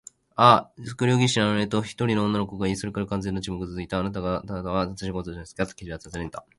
[0.35, 3.99] 「ああ、測量技師なのね」と、一人の女の声がいい、それから完全な沈黙がつづいた。
[4.01, 6.43] 「あなたがたは私をご存じなんですね？」と、Ｋ はたずねた。